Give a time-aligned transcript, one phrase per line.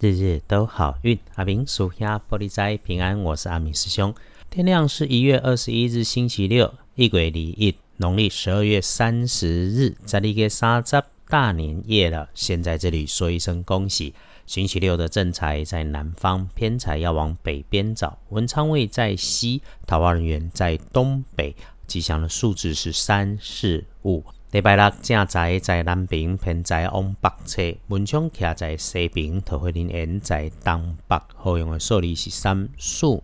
[0.00, 1.18] 日日都好运。
[1.34, 4.14] 阿明属下玻璃斋平安，我是阿明师兄。
[4.48, 12.26] 天亮是一月二十一日星期六，一鬼离一，农历十二月三十日，在一个三十大年夜了。
[12.32, 14.14] 先在这里说一声恭喜。
[14.46, 18.18] 星期六的正财在南方，偏财要往北边找。
[18.30, 21.54] 文昌位在西，桃花人员在东北。
[21.86, 24.24] 吉祥的数字是三四五。
[24.52, 31.16] 礼拜六正在在南边，偏在往北侧；文昌徛在西边，桃花人缘在东北。
[31.36, 33.22] 好用的数字是三四五。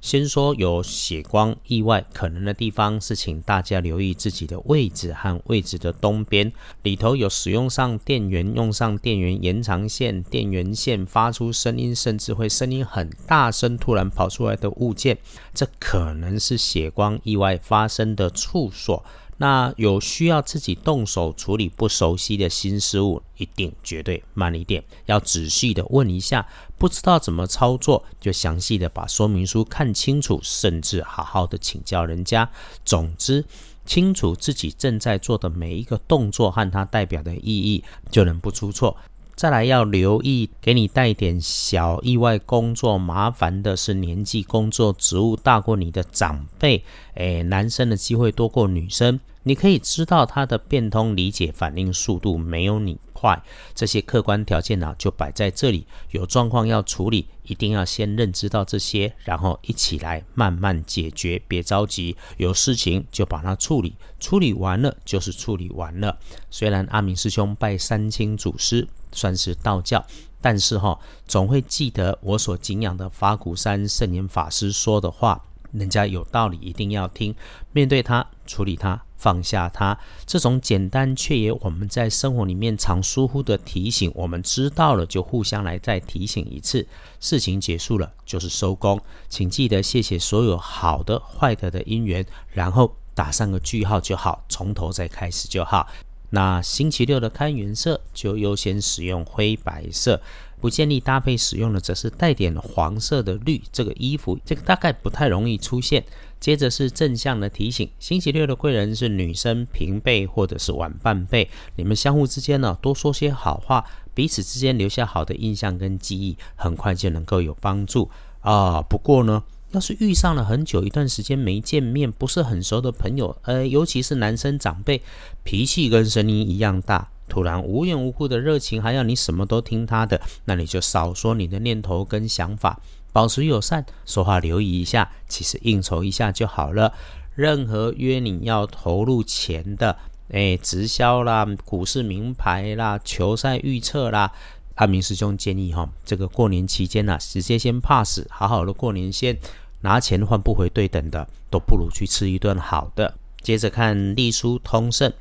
[0.00, 6.50] 先说有血光意外可能的地方，是请大家留意自己的位置和位置的东边，
[6.84, 15.18] 里头有使用上电源，用上电源延长线、电源线发出声音，甚至会声音很大声，突然跑出来的物件，
[15.52, 19.04] 这可能是血光意外发生的处所。
[19.42, 32.50] 那有需要自己动手处理不熟悉的新事物，一定绝对慢一点，要仔细的问一下，不知道怎么操作，就详细的把说明书看清楚，甚至好好的请教人家。
[32.84, 33.42] 总之，
[33.86, 38.94] 清楚自己正在做的每一个动作和它代表的意义，就能不出错。
[39.34, 49.18] 再来要留意，给你带点小意外工作麻烦的是年纪、工作职务大过你的长辈，诶，男生的机会多过女生。
[49.42, 53.42] 你可以知道他的变通、理解、反应速度没有你快，
[53.74, 55.86] 这些客观条件呢就摆在这里。
[56.10, 62.16] 有状况要处理，一定要先认知到这些，然后一起来慢慢解决，别着急。
[62.36, 66.18] 有事情就把它处理，处理完了就是处理完了。
[66.50, 70.04] 虽然阿明师兄拜三清祖师，算是道教，
[70.42, 75.46] 但是哈，总会记得我所敬仰的法鼓山圣严法师说的话。
[75.72, 77.32] 人家有道理，一定要听。
[77.70, 86.84] 面对他，处理它，放下它，这种简单却也我们在生活里面常疏忽的提醒，我们知道了就互相来再提醒一次。
[87.20, 95.86] 事情结束了就是收工，请记得谢谢所有好的、坏的的因缘，然后打上个句号就好，从头再开始就好。
[96.30, 100.20] 那星期六的看颜色就优先使用灰白色。
[100.60, 103.62] 不建议搭配使用的，则是带点黄色的绿。
[103.72, 106.04] 这个衣服，这个大概不太容易出现。
[106.38, 113.82] 接着是正向的提醒：星期六的贵人是女生平辈或者是晚半辈，你们相互之间呢多说些好话，
[114.12, 118.82] 彼此之间留下好的印象跟记忆，很快就能够有帮助啊。
[118.82, 119.42] 不过呢，
[119.72, 125.02] 要是遇上了很久一段时间没见面，不是很熟的朋友，呃，尤其是男生长辈，
[125.44, 127.08] 脾气跟声音一样大。
[127.28, 132.80] 突然无缘无故的热情，还要你什么都听他的，那你就少说你的念头跟想法，
[133.12, 136.92] 保持友善，说话留意一下，其实应酬一下就好了。
[137.36, 139.96] 任何约你要投入钱的，
[140.32, 144.32] 哎，直销啦、股市名牌啦、球赛预测啦，
[144.80, 149.36] 阿明师兄建议哈，这个过年期间呢，直接先 pass，好好的过年先
[149.82, 153.14] 拿钱换不回对等的，都不如去吃一顿好的。
[153.42, 155.12] 接着看隶书通胜，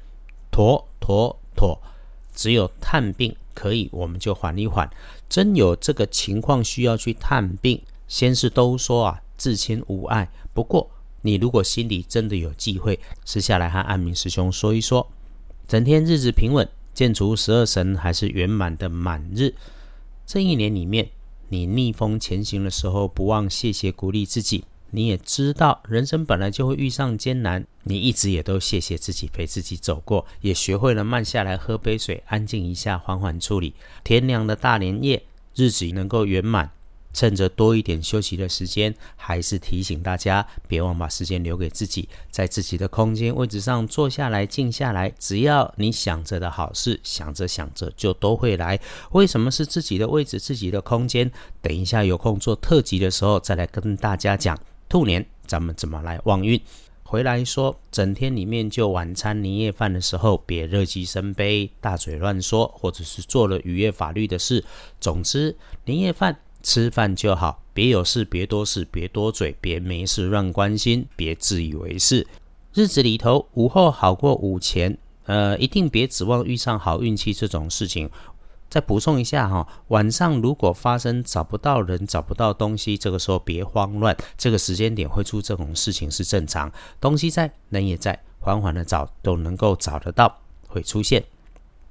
[0.49, 1.77] 妥妥妥。
[2.33, 4.89] 只有探病可以，我们就缓一缓。
[5.27, 10.29] 真有这个情况需要去探病，先是都说啊，至亲无碍。
[10.53, 10.89] 不过
[11.21, 15.05] 你如果心里真的有忌讳，私下来和安明师兄说一说。
[15.67, 16.65] 整天日子平稳，
[16.99, 19.55] 建除十二神还是圆满的满日。
[20.25, 21.07] 这一年里面，
[21.47, 24.65] 你逆风前行的时候，不忘谢谢鼓励自己。
[24.91, 33.73] 你也知道，人生本来就会遇上艰难，你一直也都谢谢自己陪自己走过，也学会了慢下来喝杯水，安静一下，缓缓处理。
[34.03, 35.23] 天亮的大年夜，
[35.55, 36.69] 日子能够圆满，
[37.13, 45.11] 趁着多一点休息的时间，还是提醒大家，别忘把时间留给自己，在自己的空间位置上坐下来，静下来。
[45.19, 48.79] 只要你想着的好事，想着想着就都会来。
[49.11, 51.31] 为什么是自己的位置、自己的空间？
[51.61, 54.57] 等一下有空做特辑的时候，再来跟大家讲。
[54.87, 56.59] 兔年咱们怎么来旺运？
[57.03, 64.63] 回来说，整天里面就晚餐年夜饭的时候，别热极生悲，大嘴乱说，或者是做了逾越法律的事。
[65.01, 65.55] 总之，
[65.85, 72.27] 年夜饭吃饭就好，别有事，别多事，别多嘴，别没事乱关心，别自以为是。
[72.73, 78.09] 日子里头，午后好过午前，呃，一定别指望遇上好运气这种事情。
[78.69, 86.71] 再补充一下哈，晚上如果发生找不到人、找不到东西，这个时候别慌乱，这个时间点会出这种事情是正常。
[87.01, 91.23] 东西在，人也在，缓缓的找都能够找得到，会出现。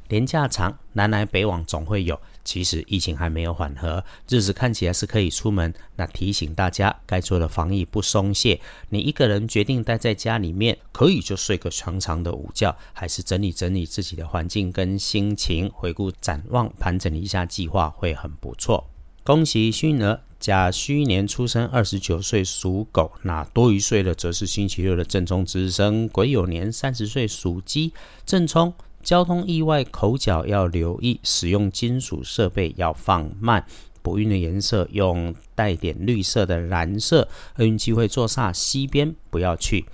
[0.08, 2.18] 年假长，南来北往总会有。
[2.48, 5.74] 其实疫情还没有缓和，日子看起来是可以出门。
[5.96, 8.58] 那提醒大家，该做的防疫不松懈。
[8.88, 18.88] 你一个人决定待在家里面，可以就睡个长长的午觉，还是整理整理自己的环境跟心情，回顾展望，盘整一下计划，会很不错。
[19.22, 23.12] 恭喜虚儿，甲戌年出生，二十九岁属狗。
[23.24, 27.92] 那多余岁的则是星期六的正冲之生癸酉年，三十岁属鸡。
[28.24, 28.72] 正冲
[29.08, 33.64] 交通意外，口角要留意，使用金属设备要放慢。
[34.02, 37.26] 不运的颜色用带点绿色的蓝色。
[37.56, 39.86] 厄运机会坐煞西边，不要去。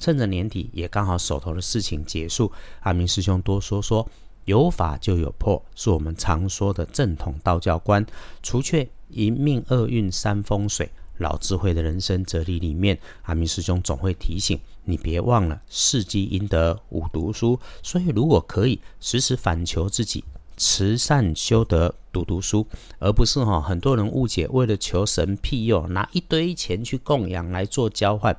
[0.00, 2.50] 趁着年底，也刚好手头的事情结束。
[2.80, 4.04] 阿明师兄多说说。
[4.46, 8.04] 有法就有破，是我们常说的正统道教观。
[8.42, 17.60] 除却一命厄运三风水，老智慧的人生哲理里面，阿明师兄总会提醒你，别忘了四积阴德五读书。
[17.82, 20.24] 所以如果可以，时时反求自己，
[20.56, 22.66] 慈善修德，读读书，
[22.98, 28.34] 而不是哈很多人误解，为了求神庇佑，拿一堆钱去供养来做交换。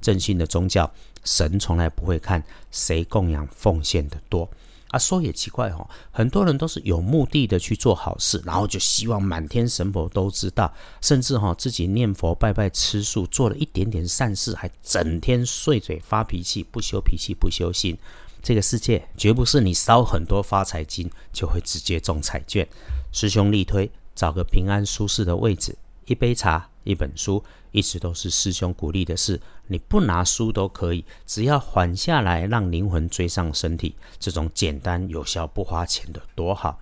[0.00, 0.90] 正信的宗教，
[1.22, 4.50] 神从来不会看谁供养奉献的多。
[4.92, 17.98] 啊，说也奇怪哈，很多人都是有目的的去做好事，然后就希望满天神佛都知道，甚至哈自己念佛拜拜吃素，做了一点点善事，还整天碎嘴发脾气，不修脾气不修心。
[18.42, 22.68] 这个世界绝不是你烧很多发财金就会直接中彩券。
[23.12, 25.74] 师兄力推，找个平安舒适的位置，
[26.04, 27.42] 一杯茶，一本书。
[27.70, 36.78] 一直都是师兄鼓励的事，你不拿书都可以，只要缓下来，让灵魂追上身体，这种简单有效、不花钱的多好。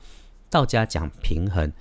[0.49, 1.73] 道家讲平衡，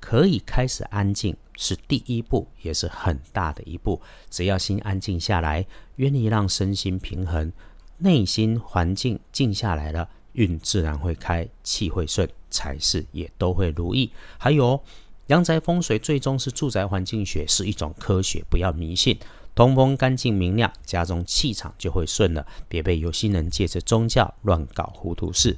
[0.00, 4.02] 可以开始安静，是第一步，也是很大的一步。
[4.28, 5.64] 只要心安静下来，
[5.94, 7.52] 愿意让身心平衡，
[7.98, 14.10] 内心环境静下来了，运自然会开，气会顺，财事也都会如意。
[14.38, 14.82] 还有。
[15.28, 19.18] 阳宅风水最终是住宅环境学，是一种科学，不要迷信。
[19.54, 22.46] 通风干净明亮，家中气场就会顺了。
[22.68, 25.56] 别被有心人借着宗教乱搞糊涂事。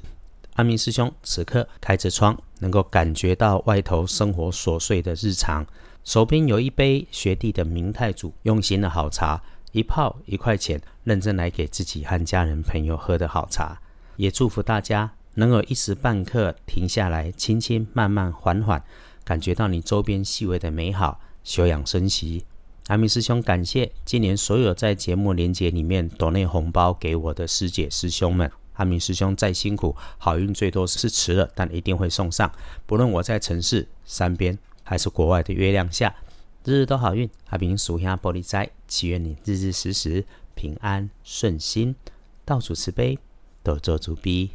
[0.53, 5.65] 阿明师兄此刻开着窗，能够感觉到外头生活琐碎的日常。
[6.03, 9.41] 手边有一杯学弟的明太祖用心的好茶，
[9.73, 13.79] 一泡一块钱，认真来给自己和家人朋友喝的好茶。
[14.15, 18.83] 也祝福大家能有一时半刻停下来，轻轻慢慢缓缓。
[19.29, 22.45] 感觉到你周边细微的美好，休养生息。
[22.87, 28.51] 阿明师兄，感谢今年所有在节目连接里面抖内红包给我的师姐师兄们。
[28.73, 32.51] 阿明师兄再辛苦，好运最多是迟了，但一定会送上。
[32.87, 36.15] 不论我在城市、山边，还是国外的月亮下，
[36.63, 37.29] 日日都好运。
[37.49, 40.25] 阿明属下玻璃斋，祈愿你日日时时
[40.55, 41.95] 平安顺心，
[42.43, 43.19] 到处慈悲，
[43.61, 44.49] 多做主逼。